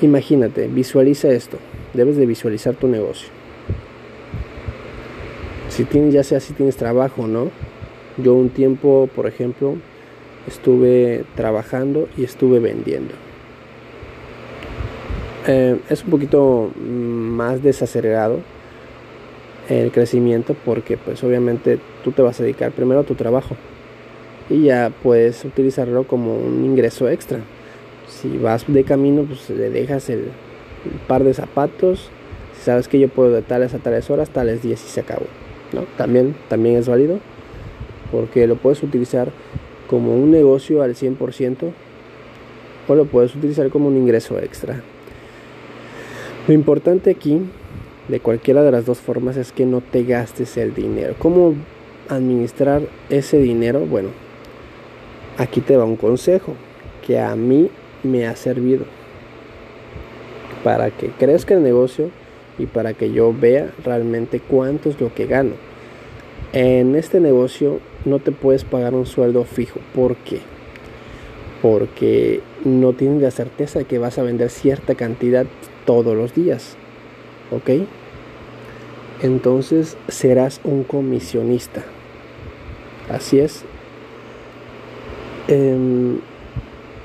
Imagínate, 0.01 0.67
visualiza 0.67 1.29
esto. 1.29 1.57
Debes 1.93 2.17
de 2.17 2.25
visualizar 2.25 2.75
tu 2.75 2.89
negocio. 2.89 3.29
Si 5.69 5.85
tienes, 5.85 6.13
ya 6.13 6.23
sea 6.23 6.41
si 6.41 6.51
tienes 6.51 6.75
trabajo, 6.75 7.25
¿no? 7.25 7.51
Yo 8.17 8.33
un 8.33 8.49
tiempo, 8.49 9.09
por 9.15 9.27
ejemplo, 9.27 9.75
estuve 10.45 11.23
trabajando 11.35 12.09
y 12.17 12.25
estuve 12.25 12.59
vendiendo. 12.59 13.13
Eh, 15.47 15.79
es 15.89 16.03
un 16.03 16.09
poquito 16.09 16.71
más 16.75 17.61
desacelerado 17.61 18.39
el 19.69 19.91
crecimiento 19.91 20.55
porque 20.65 20.97
pues 20.97 21.23
obviamente 21.23 21.77
tú 22.03 22.11
te 22.11 22.23
vas 22.23 22.39
a 22.39 22.43
dedicar 22.43 22.71
primero 22.71 23.01
a 23.01 23.03
tu 23.03 23.13
trabajo 23.13 23.55
y 24.49 24.63
ya 24.63 24.91
puedes 25.03 25.45
utilizarlo 25.45 26.05
como 26.05 26.35
un 26.35 26.65
ingreso 26.65 27.09
extra. 27.09 27.39
Si 28.07 28.37
vas 28.37 28.65
de 28.67 28.83
camino 28.83 29.23
pues 29.23 29.49
le 29.51 29.69
dejas 29.69 30.09
el, 30.09 30.29
par 31.07 31.23
de 31.23 31.33
zapatos, 31.33 32.09
si 32.55 32.63
sabes 32.63 32.87
que 32.87 32.99
yo 32.99 33.07
puedo 33.07 33.31
de 33.31 33.41
tales 33.43 33.73
a 33.75 33.79
tales 33.79 34.09
horas, 34.09 34.29
tales 34.29 34.63
días 34.63 34.83
y 34.83 34.89
se 34.89 35.01
acabó. 35.01 35.25
¿no? 35.73 35.81
También, 35.97 36.35
también 36.47 36.77
es 36.77 36.87
válido 36.87 37.19
porque 38.11 38.47
lo 38.47 38.55
puedes 38.55 38.81
utilizar 38.81 39.29
como 39.87 40.15
un 40.15 40.31
negocio 40.31 40.81
al 40.81 40.95
100% 40.95 41.71
o 42.87 42.95
lo 42.95 43.05
puedes 43.05 43.35
utilizar 43.35 43.69
como 43.69 43.89
un 43.89 43.97
ingreso 43.97 44.39
extra. 44.39 44.81
Lo 46.47 46.53
importante 46.53 47.09
aquí, 47.09 47.41
de 48.07 48.19
cualquiera 48.19 48.61
de 48.61 48.71
las 48.71 48.85
dos 48.85 48.99
formas, 48.99 49.35
es 49.35 49.51
que 49.51 49.65
no 49.65 49.81
te 49.81 50.03
gastes 50.03 50.57
el 50.57 50.75
dinero. 50.75 51.15
¿Cómo 51.17 51.55
administrar 52.07 52.83
ese 53.09 53.39
dinero? 53.39 53.79
Bueno, 53.79 54.09
aquí 55.39 55.59
te 55.59 55.75
va 55.75 55.85
un 55.85 55.95
consejo 55.95 56.53
que 57.05 57.19
a 57.19 57.35
mí 57.35 57.71
me 58.03 58.27
ha 58.27 58.35
servido 58.35 58.85
para 60.63 60.91
que 60.91 61.07
crezca 61.07 61.55
el 61.55 61.63
negocio 61.63 62.11
y 62.59 62.67
para 62.67 62.93
que 62.93 63.11
yo 63.11 63.33
vea 63.33 63.71
realmente 63.83 64.39
cuánto 64.39 64.89
es 64.89 65.01
lo 65.01 65.11
que 65.15 65.25
gano. 65.25 65.53
En 66.53 66.95
este 66.95 67.19
negocio 67.19 67.79
no 68.05 68.19
te 68.19 68.31
puedes 68.31 68.63
pagar 68.65 68.93
un 68.93 69.07
sueldo 69.07 69.45
fijo. 69.45 69.79
¿Por 69.95 70.15
qué? 70.17 70.41
Porque 71.63 72.41
no 72.63 72.93
tienes 72.93 73.23
la 73.23 73.31
certeza 73.31 73.79
de 73.79 73.85
que 73.85 73.97
vas 73.97 74.19
a 74.19 74.23
vender 74.23 74.51
cierta 74.51 74.93
cantidad 74.93 75.47
todos 75.85 76.15
los 76.15 76.33
días. 76.33 76.75
¿Ok? 77.51 77.85
Entonces 79.21 79.97
serás 80.07 80.59
un 80.63 80.83
comisionista. 80.83 81.83
Así 83.09 83.39
es. 83.39 83.63
Em, 85.47 86.19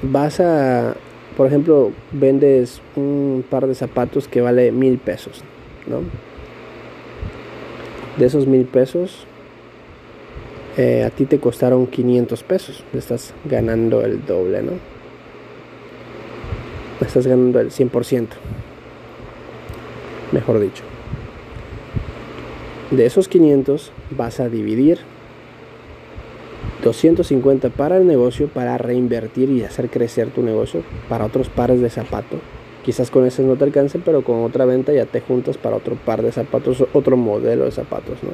vas 0.02 0.40
a, 0.40 0.94
por 1.36 1.46
ejemplo, 1.46 1.92
vendes 2.12 2.80
un 2.96 3.44
par 3.48 3.66
de 3.66 3.74
zapatos 3.74 4.28
que 4.28 4.40
vale 4.40 4.72
mil 4.72 4.98
pesos, 4.98 5.44
¿no? 5.86 6.00
De 8.18 8.26
esos 8.26 8.46
mil 8.46 8.64
pesos, 8.64 9.26
eh, 10.76 11.04
a 11.04 11.10
ti 11.10 11.26
te 11.26 11.38
costaron 11.38 11.86
500 11.86 12.42
pesos, 12.42 12.84
estás 12.94 13.34
ganando 13.44 14.02
el 14.02 14.24
doble, 14.24 14.62
¿no? 14.62 14.72
Estás 17.00 17.26
ganando 17.26 17.60
el 17.60 17.70
100%, 17.70 18.28
mejor 20.32 20.60
dicho. 20.60 20.84
De 22.90 23.06
esos 23.06 23.28
500 23.28 23.92
vas 24.10 24.40
a 24.40 24.48
dividir 24.48 24.98
250 26.82 27.70
para 27.70 27.96
el 27.96 28.06
negocio, 28.06 28.48
para 28.48 28.78
reinvertir 28.78 29.50
y 29.50 29.62
hacer 29.62 29.90
crecer 29.90 30.30
tu 30.30 30.42
negocio, 30.42 30.82
para 31.08 31.26
otros 31.26 31.48
pares 31.48 31.80
de 31.80 31.90
zapatos. 31.90 32.40
Quizás 32.84 33.10
con 33.10 33.26
ese 33.26 33.42
no 33.42 33.56
te 33.56 33.64
alcance, 33.64 33.98
pero 34.02 34.24
con 34.24 34.42
otra 34.42 34.64
venta 34.64 34.92
ya 34.92 35.04
te 35.04 35.20
juntas 35.20 35.58
para 35.58 35.76
otro 35.76 35.96
par 35.96 36.22
de 36.22 36.32
zapatos, 36.32 36.84
otro 36.92 37.16
modelo 37.16 37.66
de 37.66 37.70
zapatos, 37.70 38.22
¿no? 38.22 38.30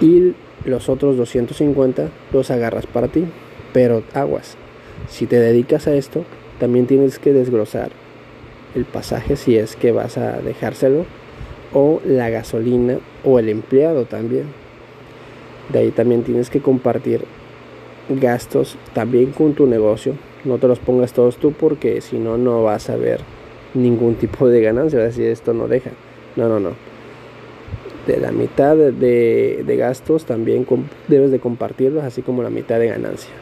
y 0.00 0.34
los 0.64 0.88
otros 0.88 1.16
250 1.16 2.08
los 2.32 2.50
agarras 2.50 2.86
para 2.86 3.08
ti. 3.08 3.24
Pero 3.72 4.02
aguas, 4.14 4.56
si 5.08 5.26
te 5.26 5.38
dedicas 5.38 5.86
a 5.86 5.94
esto, 5.94 6.24
también 6.58 6.86
tienes 6.86 7.18
que 7.18 7.32
desglosar 7.32 7.90
el 8.76 8.84
pasaje 8.84 9.36
si 9.36 9.56
es 9.56 9.74
que 9.74 9.90
vas 9.90 10.18
a 10.18 10.38
dejárselo 10.38 11.04
o 11.72 12.00
la 12.04 12.30
gasolina 12.30 12.98
o 13.24 13.38
el 13.38 13.48
empleado 13.48 14.04
también. 14.04 14.44
De 15.72 15.80
ahí 15.80 15.90
también 15.90 16.22
tienes 16.22 16.48
que 16.48 16.60
compartir 16.60 17.24
gastos 18.08 18.76
también 18.92 19.32
con 19.32 19.54
tu 19.54 19.66
negocio. 19.66 20.12
No 20.44 20.58
te 20.58 20.68
los 20.68 20.78
pongas 20.78 21.12
todos 21.12 21.38
tú 21.38 21.52
porque 21.52 22.00
si 22.00 22.18
no, 22.18 22.38
no 22.38 22.62
vas 22.62 22.88
a 22.88 22.96
ver 22.96 23.20
ningún 23.74 24.14
tipo 24.14 24.48
de 24.48 24.60
ganancia. 24.60 25.00
Vas 25.00 25.06
a 25.06 25.08
decir, 25.08 25.26
esto 25.26 25.52
no 25.52 25.66
deja. 25.66 25.90
No, 26.36 26.48
no, 26.48 26.60
no 26.60 26.96
de 28.06 28.18
la 28.18 28.30
mitad 28.30 28.76
de, 28.76 29.76
gastos 29.76 30.24
también 30.24 30.66
debes 31.08 31.30
de 31.30 31.40
compartirlos, 31.40 32.04
así 32.04 32.22
como 32.22 32.42
la 32.42 32.50
mitad 32.50 32.78
de 32.78 32.86
ganancia. 32.86 33.32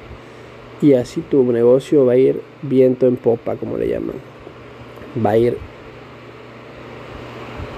Y 0.81 0.95
así 0.95 1.21
tu 1.21 1.45
negocio 1.53 2.05
va 2.05 2.15
a 2.15 2.17
ir 2.17 2.41
viento 2.63 3.07
en 3.07 3.17
popa, 3.17 3.57
como 3.57 3.77
le 3.77 3.89
llaman. 3.89 4.17
Va 5.25 5.31
a 5.31 5.39
ir 5.39 5.59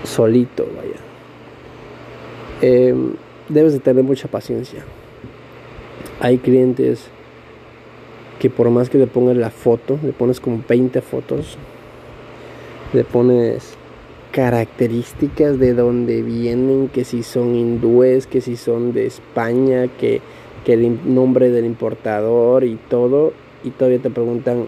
solito, 0.04 0.66
vaya. 0.76 0.96
Em, 2.62 3.14
debes 3.48 3.72
de 3.72 3.80
tener 3.80 4.02
mucha 4.02 4.28
paciencia. 4.28 4.84
Hay 6.20 6.38
clientes 6.38 7.08
que 8.38 8.48
por 8.50 8.70
más 8.70 8.88
que 8.88 8.98
le 8.98 9.06
pongas 9.06 9.36
la 9.36 9.50
foto, 9.50 9.98
le 10.02 10.12
pones 10.12 10.40
como 10.40 10.62
20 10.66 11.00
fotos, 11.00 11.58
le 12.92 13.04
pones 13.04 13.74
características 14.32 15.58
de 15.58 15.74
dónde 15.74 16.22
vienen, 16.22 16.88
que 16.88 17.04
si 17.04 17.22
son 17.22 17.54
hindúes, 17.54 18.26
que 18.26 18.40
si 18.40 18.56
son 18.56 18.92
de 18.92 19.06
España, 19.06 19.88
que, 19.98 20.20
que 20.64 20.74
el 20.74 21.14
nombre 21.14 21.50
del 21.50 21.64
importador 21.64 22.64
y 22.64 22.76
todo, 22.88 23.32
y 23.64 23.70
todavía 23.70 23.98
te 23.98 24.10
preguntan, 24.10 24.66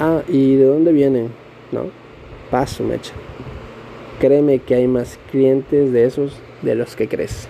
ah, 0.00 0.22
¿y 0.28 0.56
de 0.56 0.64
dónde 0.64 0.92
vienen? 0.92 1.45
¿No? 1.72 1.90
Paso, 2.50 2.84
mecha. 2.84 3.12
Créeme 4.20 4.60
que 4.60 4.74
hay 4.74 4.86
más 4.86 5.18
clientes 5.30 5.92
de 5.92 6.04
esos 6.04 6.40
de 6.62 6.74
los 6.74 6.96
que 6.96 7.08
crees. 7.08 7.48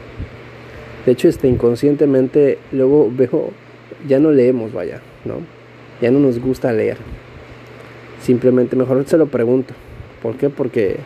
De 1.05 1.13
hecho, 1.13 1.29
este, 1.29 1.49
inconscientemente 1.49 2.59
luego 2.73 3.11
veo, 3.11 3.51
ya 4.09 4.19
no 4.19 4.33
leemos, 4.33 4.73
vaya, 4.73 5.01
¿no? 5.25 5.35
Ya 6.01 6.11
no 6.11 6.19
nos 6.19 6.41
gusta 6.41 6.73
leer. 6.73 6.97
Simplemente 8.21 8.75
mejor 8.75 9.05
se 9.07 9.17
lo 9.17 9.27
pregunto. 9.27 9.75
¿Por 10.23 10.37
qué? 10.37 10.51
Porque 10.51 10.97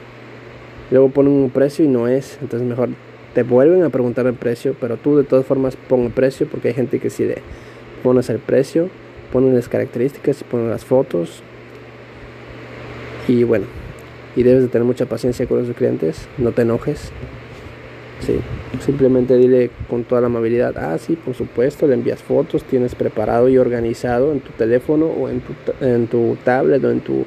luego 0.91 1.11
ponen 1.11 1.33
un 1.33 1.51
precio 1.51 1.85
y 1.85 1.89
no 1.89 2.09
es. 2.09 2.39
Entonces 2.41 2.67
mejor 2.67 2.89
te 3.35 3.43
vuelven 3.43 3.83
a 3.83 3.91
preguntar 3.91 4.27
el 4.27 4.35
precio, 4.35 4.75
pero 4.81 4.97
tú 4.97 5.17
de 5.17 5.25
todas 5.25 5.45
formas 5.45 5.77
pon 5.77 6.01
el 6.03 6.11
precio 6.11 6.47
porque 6.47 6.69
hay 6.69 6.75
gente 6.75 6.99
que 6.99 7.11
si 7.11 7.25
le 7.25 7.39
pones 8.03 8.31
el 8.31 8.39
precio 8.39 8.89
ponen 9.33 9.55
las 9.55 9.69
características, 9.69 10.45
ponen 10.45 10.71
las 10.71 10.85
fotos. 10.85 11.43
Y 13.31 13.45
bueno, 13.45 13.67
y 14.35 14.43
debes 14.43 14.63
de 14.63 14.69
tener 14.69 14.85
mucha 14.85 15.07
paciencia 15.07 15.47
con 15.47 15.65
los 15.65 15.77
clientes, 15.77 16.27
no 16.37 16.51
te 16.51 16.63
enojes. 16.63 17.13
Sí, 18.27 18.41
simplemente 18.85 19.37
dile 19.37 19.71
con 19.89 20.03
toda 20.03 20.21
la 20.21 20.27
amabilidad, 20.27 20.77
ah, 20.77 20.99
sí, 20.99 21.15
por 21.15 21.35
supuesto, 21.35 21.87
le 21.87 21.95
envías 21.95 22.21
fotos, 22.21 22.65
tienes 22.65 22.97
preparado 22.97 23.49
y 23.49 23.57
organizado 23.57 24.33
en 24.33 24.41
tu 24.41 24.51
teléfono 24.51 25.07
o 25.07 25.29
en 25.29 25.41
tu, 25.41 25.53
en 25.81 26.09
tu 26.09 26.37
tablet 26.43 26.83
o 26.83 26.91
en 26.91 27.01
tu 27.01 27.25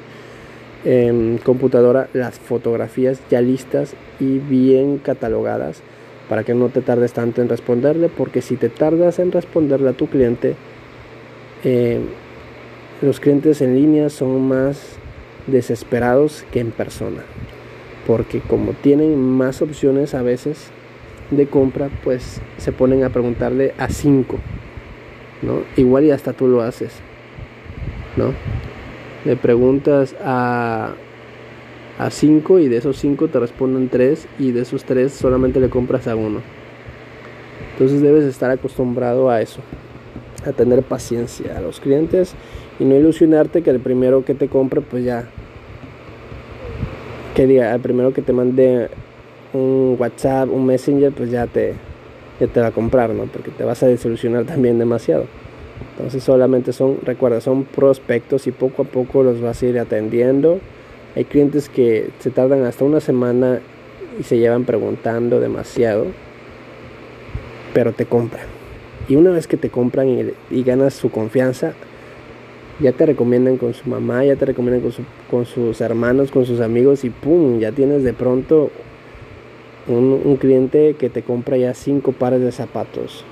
em, 0.84 1.38
computadora 1.38 2.10
las 2.12 2.38
fotografías 2.38 3.18
ya 3.30 3.40
listas 3.40 3.94
y 4.20 4.38
bien 4.38 4.98
catalogadas 4.98 5.80
para 6.28 6.44
que 6.44 6.52
no 6.52 6.68
te 6.68 6.82
tardes 6.82 7.14
tanto 7.14 7.40
en 7.40 7.48
responderle, 7.48 8.10
porque 8.10 8.42
si 8.42 8.56
te 8.56 8.68
tardas 8.68 9.18
en 9.20 9.32
responderle 9.32 9.88
a 9.88 9.94
tu 9.94 10.06
cliente, 10.06 10.54
eh, 11.64 12.00
los 13.00 13.20
clientes 13.20 13.62
en 13.62 13.74
línea 13.74 14.10
son 14.10 14.46
más 14.46 14.98
desesperados 15.46 16.44
que 16.52 16.60
en 16.60 16.70
persona. 16.70 17.22
Porque 18.06 18.40
como 18.40 18.72
tienen 18.72 19.18
más 19.18 19.62
opciones 19.62 20.14
a 20.14 20.22
veces 20.22 20.70
de 21.30 21.46
compra, 21.46 21.88
pues 22.02 22.40
se 22.58 22.72
ponen 22.72 23.04
a 23.04 23.10
preguntarle 23.10 23.74
a 23.78 23.88
cinco. 23.88 24.38
¿no? 25.42 25.62
Igual 25.76 26.04
y 26.04 26.10
hasta 26.10 26.32
tú 26.32 26.48
lo 26.48 26.62
haces. 26.62 26.92
¿no? 28.16 28.32
Le 29.24 29.36
preguntas 29.36 30.14
a, 30.22 30.94
a 31.98 32.10
cinco 32.10 32.58
y 32.58 32.68
de 32.68 32.76
esos 32.76 32.98
cinco 32.98 33.28
te 33.28 33.40
responden 33.40 33.88
tres 33.88 34.28
y 34.38 34.52
de 34.52 34.62
esos 34.62 34.84
tres 34.84 35.12
solamente 35.12 35.60
le 35.60 35.70
compras 35.70 36.06
a 36.06 36.16
uno. 36.16 36.40
Entonces 37.72 38.02
debes 38.02 38.24
estar 38.24 38.50
acostumbrado 38.50 39.30
a 39.30 39.40
eso 39.40 39.60
a 40.46 40.52
tener 40.52 40.82
paciencia 40.82 41.56
a 41.56 41.60
los 41.60 41.80
clientes 41.80 42.34
y 42.78 42.84
no 42.84 42.94
ilusionarte 42.94 43.62
que 43.62 43.70
el 43.70 43.80
primero 43.80 44.24
que 44.24 44.34
te 44.34 44.48
compre 44.48 44.80
pues 44.80 45.04
ya 45.04 45.28
que 47.34 47.46
diga 47.46 47.74
el 47.74 47.80
primero 47.80 48.12
que 48.12 48.22
te 48.22 48.32
mande 48.32 48.88
un 49.52 49.96
WhatsApp 49.98 50.48
un 50.50 50.66
Messenger 50.66 51.12
pues 51.12 51.30
ya 51.30 51.46
te 51.46 51.74
ya 52.40 52.46
te 52.46 52.60
va 52.60 52.68
a 52.68 52.70
comprar 52.72 53.10
no 53.10 53.24
porque 53.24 53.50
te 53.50 53.64
vas 53.64 53.82
a 53.82 53.86
desilusionar 53.86 54.44
también 54.44 54.78
demasiado. 54.78 55.26
Entonces 55.96 56.22
solamente 56.22 56.72
son 56.72 56.98
recuerda 57.04 57.40
son 57.40 57.64
prospectos 57.64 58.46
y 58.46 58.52
poco 58.52 58.82
a 58.82 58.84
poco 58.84 59.22
los 59.22 59.40
vas 59.40 59.62
a 59.62 59.66
ir 59.66 59.78
atendiendo. 59.78 60.60
Hay 61.16 61.24
clientes 61.24 61.68
que 61.68 62.10
se 62.18 62.30
tardan 62.30 62.64
hasta 62.64 62.84
una 62.84 63.00
semana 63.00 63.60
y 64.18 64.22
se 64.24 64.38
llevan 64.38 64.64
preguntando 64.64 65.40
demasiado 65.40 66.06
pero 67.74 67.92
te 67.92 68.06
compran. 68.06 68.46
Y 69.06 69.16
una 69.16 69.32
vez 69.32 69.46
que 69.46 69.58
te 69.58 69.68
compran 69.68 70.34
y, 70.50 70.62
ganas 70.62 70.94
su 70.94 71.10
confianza, 71.10 71.74
ya 72.80 72.92
te 72.92 73.06
recomiendan 73.06 73.56
con 73.56 73.74
su 73.74 73.88
mamá, 73.88 74.24
ya 74.24 74.36
te 74.36 74.46
recomiendan 74.46 74.90
con, 75.30 75.46
sus 75.46 75.80
hermanos, 75.80 76.30
con 76.30 76.44
sus 76.46 76.60
amigos 76.60 77.04
y 77.04 77.10
¡pum! 77.10 77.58
Ya 77.58 77.72
tienes 77.72 78.02
de 78.02 78.12
pronto 78.12 78.70
un, 79.86 80.36
cliente 80.36 80.94
que 80.94 81.10
te 81.10 81.22
compra 81.22 81.56
ya 81.56 81.74
cinco 81.74 82.12
pares 82.12 82.40
de 82.40 82.52
zapatos. 82.52 83.24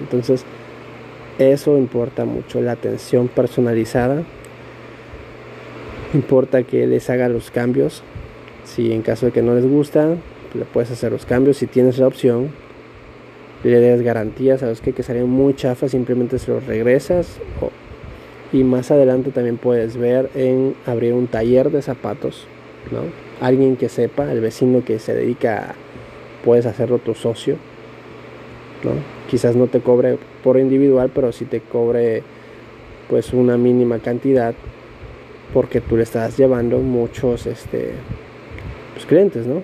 Entonces, 0.00 0.44
eso 1.38 1.78
importa 1.78 2.24
mucho, 2.24 2.60
la 2.60 2.72
atención 2.72 3.28
personalizada. 3.28 4.24
Importa 6.14 6.62
que 6.62 6.86
les 6.86 7.08
haga 7.10 7.28
los 7.28 7.50
cambios. 7.50 8.02
Si 8.64 8.92
en 8.92 9.02
caso 9.02 9.26
de 9.26 9.32
que 9.32 9.42
no 9.42 9.54
les 9.54 9.66
gusta, 9.66 10.16
le 10.54 10.64
puedes 10.64 10.90
hacer 10.90 11.12
los 11.12 11.24
cambios 11.24 11.58
si 11.58 11.66
tienes 11.66 11.98
la 11.98 12.06
opción 12.06 12.50
le 13.64 13.80
des 13.80 14.02
garantías, 14.02 14.60
sabes 14.60 14.80
que, 14.80 14.92
que 14.92 15.02
serían 15.02 15.28
muy 15.28 15.54
chafas, 15.54 15.90
simplemente 15.90 16.38
se 16.38 16.50
los 16.50 16.64
regresas. 16.66 17.38
Y 18.52 18.64
más 18.64 18.90
adelante 18.90 19.30
también 19.30 19.56
puedes 19.56 19.96
ver 19.96 20.30
en 20.34 20.74
abrir 20.86 21.12
un 21.12 21.26
taller 21.26 21.70
de 21.70 21.82
zapatos, 21.82 22.46
¿no? 22.90 23.00
Alguien 23.44 23.76
que 23.76 23.88
sepa, 23.88 24.30
el 24.32 24.40
vecino 24.40 24.84
que 24.84 24.98
se 24.98 25.14
dedica, 25.14 25.74
puedes 26.44 26.66
hacerlo 26.66 26.98
tu 26.98 27.14
socio, 27.14 27.56
¿no? 28.82 28.90
Quizás 29.30 29.54
no 29.56 29.66
te 29.66 29.80
cobre 29.80 30.18
por 30.42 30.58
individual, 30.58 31.10
pero 31.14 31.32
sí 31.32 31.44
te 31.44 31.60
cobre 31.60 32.22
pues 33.08 33.32
una 33.32 33.56
mínima 33.56 33.98
cantidad 33.98 34.54
porque 35.52 35.80
tú 35.80 35.96
le 35.96 36.02
estás 36.02 36.36
llevando 36.36 36.78
muchos 36.78 37.46
este 37.46 37.92
pues, 38.94 39.06
clientes, 39.06 39.46
¿no? 39.46 39.62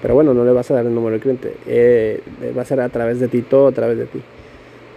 Pero 0.00 0.14
bueno, 0.14 0.34
no 0.34 0.44
le 0.44 0.50
vas 0.50 0.70
a 0.70 0.74
dar 0.74 0.86
el 0.86 0.94
número 0.94 1.12
del 1.12 1.20
cliente. 1.20 1.54
Eh, 1.66 2.20
va 2.56 2.62
a 2.62 2.64
ser 2.64 2.80
a 2.80 2.88
través 2.88 3.20
de 3.20 3.28
ti, 3.28 3.42
todo 3.42 3.68
a 3.68 3.72
través 3.72 3.98
de 3.98 4.06
ti. 4.06 4.20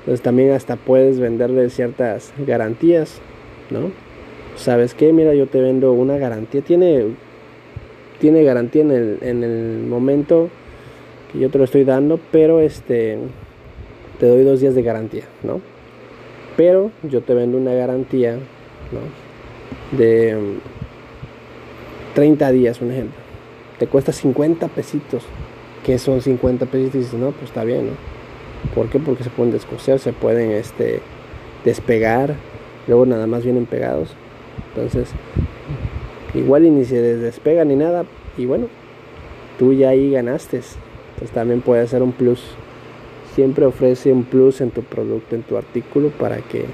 Entonces 0.05 0.21
también 0.21 0.51
hasta 0.51 0.75
puedes 0.75 1.19
venderle 1.19 1.69
ciertas 1.69 2.33
garantías, 2.45 3.19
¿no? 3.71 3.91
¿Sabes 4.55 4.93
qué? 4.93 5.11
Mira, 5.11 5.33
yo 5.33 5.47
te 5.47 5.59
vendo 5.59 5.93
una 5.93 6.17
garantía. 6.17 6.61
Tiene, 6.61 7.05
tiene 8.19 8.43
garantía 8.43 8.83
en 8.83 8.91
el, 8.91 9.17
en 9.21 9.43
el 9.43 9.85
momento 9.87 10.49
que 11.31 11.39
yo 11.39 11.49
te 11.49 11.57
lo 11.57 11.63
estoy 11.63 11.83
dando, 11.83 12.19
pero 12.31 12.59
este 12.61 13.17
te 14.19 14.27
doy 14.27 14.43
dos 14.43 14.61
días 14.61 14.75
de 14.75 14.83
garantía, 14.83 15.25
¿no? 15.43 15.59
Pero 16.55 16.91
yo 17.03 17.21
te 17.21 17.33
vendo 17.33 17.57
una 17.57 17.73
garantía, 17.73 18.33
¿no? 18.33 19.97
De 19.97 20.37
30 22.13 22.51
días, 22.51 22.79
un 22.79 22.91
ejemplo 22.91 23.25
te 23.77 23.87
cuesta 23.87 24.11
50 24.11 24.67
pesitos. 24.69 25.23
que 25.83 25.99
son 25.99 26.21
50 26.21 26.65
pesitos? 26.65 26.95
Y 26.95 26.97
dices, 26.99 27.13
no, 27.13 27.31
pues 27.31 27.45
está 27.49 27.63
bien, 27.63 27.87
¿no? 27.87 28.14
¿Por 28.73 28.89
qué? 28.89 28.99
Porque 28.99 29.23
se 29.23 29.29
pueden 29.29 29.53
descoser, 29.53 29.99
se 29.99 30.13
pueden 30.13 30.51
este, 30.51 31.01
despegar, 31.63 32.35
luego 32.87 33.05
nada 33.05 33.27
más 33.27 33.43
vienen 33.43 33.65
pegados. 33.65 34.15
Entonces, 34.69 35.09
igual 36.33 36.65
y 36.65 36.71
ni 36.71 36.85
se 36.85 37.01
despega 37.01 37.63
ni 37.65 37.75
nada, 37.75 38.05
y 38.37 38.45
bueno, 38.45 38.67
tú 39.57 39.73
ya 39.73 39.89
ahí 39.89 40.11
ganaste. 40.11 40.57
Entonces 40.57 41.33
también 41.33 41.61
puede 41.61 41.87
ser 41.87 42.03
un 42.03 42.11
plus. 42.11 42.43
Siempre 43.35 43.65
ofrece 43.65 44.11
un 44.11 44.23
plus 44.23 44.61
en 44.61 44.71
tu 44.71 44.81
producto, 44.81 45.35
en 45.35 45.43
tu 45.43 45.57
artículo, 45.57 46.09
para 46.09 46.37
que 46.37 46.65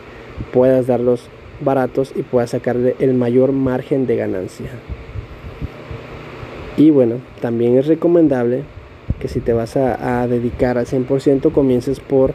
puedas 0.54 0.88
darlos 0.88 1.28
baratos 1.64 2.14
y 2.16 2.24
puedas 2.24 2.52
sacarle 2.52 2.96
el 3.00 3.14
mayor 3.14 3.52
margen 3.52 4.08
de 4.08 4.16
ganancia. 4.16 4.70
Y 6.78 6.90
bueno, 6.90 7.16
también 7.42 7.78
es 7.78 7.88
recomendable 7.88 8.64
que 9.22 9.28
si 9.28 9.40
te 9.40 9.54
vas 9.54 9.78
a, 9.78 10.28
dedicar 10.28 10.78
al 10.78 10.86
100% 10.86 11.52
comiences 11.54 12.00
por 12.00 12.34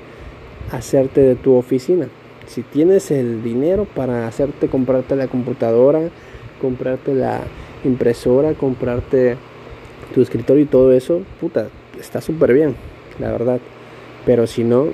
hacerte 0.70 1.20
de 1.20 1.34
tu 1.34 1.54
oficina. 1.54 2.08
Si 2.46 2.62
tienes 2.62 3.10
el 3.10 3.42
dinero 3.42 3.84
para 3.84 4.26
hacerte, 4.28 4.68
comprarte 4.68 5.16
la 5.16 5.26
computadora, 5.26 6.00
comprarte 6.60 7.14
la 7.14 7.40
impresora, 7.84 8.54
comprarte 8.54 9.36
tu 10.14 10.22
escritorio 10.22 10.62
y 10.62 10.66
todo 10.66 10.92
eso, 10.92 11.22
puta, 11.40 11.68
está 12.00 12.20
súper 12.20 12.54
bien, 12.54 12.76
la 13.18 13.32
verdad. 13.32 13.58
Pero 14.24 14.46
si 14.46 14.62
no, 14.62 14.86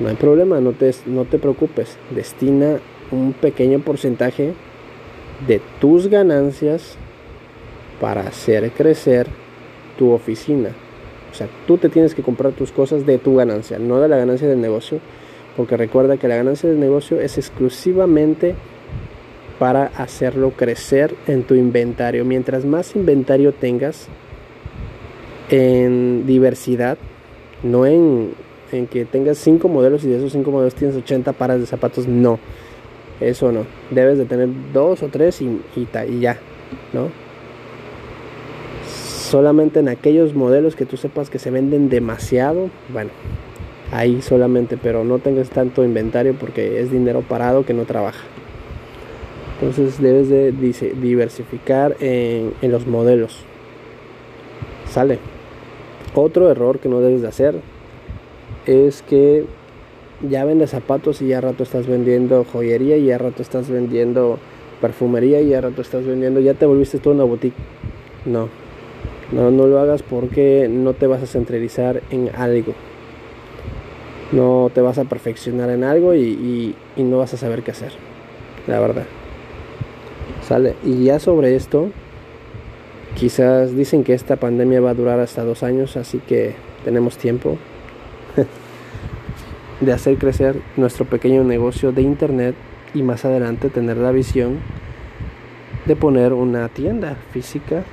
no 0.00 0.08
hay 0.08 0.16
problema, 0.16 0.60
no 0.60 0.72
te, 0.72 0.94
no 1.06 1.24
te 1.24 1.38
preocupes. 1.38 1.96
Destina 2.14 2.78
un 3.10 3.32
pequeño 3.32 3.80
porcentaje 3.80 4.52
de 5.46 5.62
tus 5.80 6.08
ganancias 6.08 6.96
para 8.00 8.22
hacer 8.22 8.70
crecer 8.72 9.28
tu 9.98 10.12
oficina. 10.12 10.70
O 11.30 11.34
sea, 11.34 11.48
tú 11.66 11.76
te 11.76 11.88
tienes 11.88 12.14
que 12.14 12.22
comprar 12.22 12.52
tus 12.52 12.72
cosas 12.72 13.04
de 13.04 13.18
tu 13.18 13.36
ganancia, 13.36 13.78
no 13.78 14.00
de 14.00 14.08
la 14.08 14.16
ganancia 14.16 14.48
del 14.48 14.60
negocio, 14.60 15.00
porque 15.56 15.76
recuerda 15.76 16.16
que 16.16 16.28
la 16.28 16.36
ganancia 16.36 16.68
del 16.68 16.80
negocio 16.80 17.20
es 17.20 17.36
exclusivamente 17.36 18.54
para 19.58 19.86
hacerlo 19.96 20.52
crecer 20.52 21.14
en 21.26 21.42
tu 21.42 21.54
inventario. 21.54 22.24
Mientras 22.24 22.64
más 22.64 22.94
inventario 22.96 23.52
tengas 23.52 24.08
en 25.50 26.26
diversidad, 26.26 26.96
no 27.62 27.84
en, 27.86 28.30
en 28.70 28.86
que 28.86 29.04
tengas 29.04 29.38
5 29.38 29.68
modelos 29.68 30.04
y 30.04 30.08
de 30.08 30.18
esos 30.18 30.32
5 30.32 30.50
modelos 30.50 30.74
tienes 30.74 30.96
80 30.96 31.32
pares 31.32 31.60
de 31.60 31.66
zapatos. 31.66 32.06
No, 32.06 32.38
eso 33.20 33.50
no. 33.52 33.66
Debes 33.90 34.18
de 34.18 34.24
tener 34.24 34.48
2 34.72 35.02
o 35.02 35.08
3 35.08 35.42
y, 35.42 35.60
y 35.76 36.20
ya, 36.20 36.38
¿no? 36.92 37.27
Solamente 39.28 39.80
en 39.80 39.88
aquellos 39.88 40.34
modelos 40.34 40.74
que 40.74 40.86
tú 40.86 40.96
sepas 40.96 41.28
que 41.28 41.38
se 41.38 41.50
venden 41.50 41.90
demasiado, 41.90 42.70
bueno, 42.90 43.10
ahí 43.92 44.22
solamente, 44.22 44.78
pero 44.78 45.04
no 45.04 45.18
tengas 45.18 45.50
tanto 45.50 45.84
inventario 45.84 46.32
porque 46.32 46.80
es 46.80 46.90
dinero 46.90 47.20
parado 47.20 47.66
que 47.66 47.74
no 47.74 47.84
trabaja. 47.84 48.24
Entonces 49.60 50.00
debes 50.00 50.30
de 50.30 50.52
diversificar 50.52 51.94
en, 52.00 52.54
los 52.62 52.86
modelos. 52.86 53.44
Sale. 54.88 55.18
Otro 56.14 56.50
error 56.50 56.78
que 56.78 56.88
no 56.88 57.00
debes 57.00 57.20
de 57.20 57.28
hacer 57.28 57.56
es 58.64 59.02
que 59.02 59.44
ya 60.26 60.46
vendes 60.46 60.70
zapatos 60.70 61.20
y 61.20 61.28
ya 61.28 61.42
rato 61.42 61.64
estás 61.64 61.86
vendiendo 61.86 62.46
joyería 62.50 62.96
y 62.96 63.04
ya 63.04 63.18
rato 63.18 63.42
estás 63.42 63.68
vendiendo 63.68 64.38
perfumería 64.80 65.42
y 65.42 65.50
ya 65.50 65.60
rato 65.60 65.82
estás 65.82 66.06
vendiendo, 66.06 66.40
ya 66.40 66.54
te 66.54 66.64
volviste 66.64 66.98
toda 66.98 67.16
una 67.16 67.24
boutique. 67.24 67.58
No, 68.24 68.48
no, 69.32 69.50
no 69.50 69.66
lo 69.66 69.78
hagas 69.80 70.02
porque 70.02 70.68
no 70.70 70.94
te 70.94 71.06
vas 71.06 71.22
a 71.22 71.26
centralizar 71.26 72.02
en 72.10 72.30
algo. 72.34 72.74
No 74.32 74.70
te 74.74 74.80
vas 74.80 74.98
a 74.98 75.04
perfeccionar 75.04 75.70
en 75.70 75.84
algo 75.84 76.14
y, 76.14 76.74
y 76.96 77.02
no 77.02 77.18
vas 77.18 77.34
a 77.34 77.36
saber 77.36 77.62
qué 77.62 77.70
hacer. 77.70 77.92
La 78.66 78.80
verdad. 78.80 79.04
Sale. 80.46 80.74
Y 80.84 81.04
ya 81.04 81.18
sobre 81.18 81.56
esto, 81.56 81.90
quizás 83.14 83.76
dicen 83.76 84.04
que 84.04 84.14
esta 84.14 84.36
pandemia 84.36 84.80
va 84.80 84.90
a 84.90 84.94
durar 84.94 85.20
hasta 85.20 85.44
dos 85.44 85.62
años, 85.62 85.96
así 85.96 86.18
que 86.18 86.54
tenemos 86.84 87.18
tiempo 87.18 87.58
de 89.80 89.92
hacer 89.92 90.16
crecer 90.18 90.60
nuestro 90.76 91.04
pequeño 91.04 91.44
negocio 91.44 91.92
de 91.92 92.02
internet 92.02 92.54
y 92.94 93.02
más 93.02 93.24
adelante 93.24 93.68
tener 93.68 93.96
la 93.96 94.12
visión 94.12 94.60
de 95.86 95.96
poner 95.96 96.32
una 96.32 96.68
tienda 96.68 97.16
física 97.30 97.84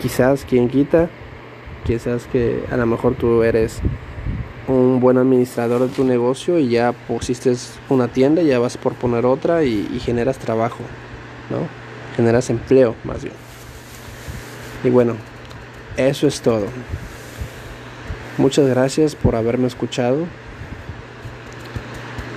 quizás 0.00 0.44
quien 0.44 0.68
quita 0.68 1.08
quizás 1.84 2.26
que 2.26 2.64
a 2.70 2.76
lo 2.76 2.86
mejor 2.86 3.14
tú 3.14 3.42
eres 3.42 3.80
un 4.66 4.98
buen 5.00 5.18
administrador 5.18 5.82
de 5.82 5.88
tu 5.88 6.04
negocio 6.04 6.58
y 6.58 6.68
ya 6.68 6.92
pusiste 6.92 7.52
una 7.88 8.08
tienda 8.08 8.42
ya 8.42 8.58
vas 8.58 8.76
por 8.76 8.94
poner 8.94 9.24
otra 9.24 9.64
y, 9.64 9.88
y 9.94 10.00
generas 10.00 10.38
trabajo 10.38 10.80
no 11.50 11.58
generas 12.16 12.50
empleo 12.50 12.94
más 13.04 13.22
bien 13.22 13.36
y 14.84 14.90
bueno 14.90 15.14
eso 15.96 16.26
es 16.26 16.40
todo 16.40 16.66
Muchas 18.38 18.68
gracias 18.68 19.14
por 19.14 19.34
haberme 19.34 19.66
escuchado. 19.66 20.26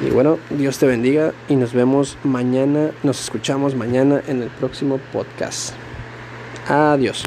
Y 0.06 0.12
bueno, 0.12 0.40
Dios 0.50 0.78
te 0.78 0.88
bendiga 0.88 1.34
y 1.50 1.58
nos 1.58 1.74
vemos 1.74 2.18
mañana, 2.24 2.92
nos 3.04 3.20
escuchamos 3.20 3.76
mañana 3.76 4.22
en 4.28 4.42
el 4.42 4.50
próximo 4.50 4.98
podcast. 5.12 5.74
Adiós. 6.70 7.18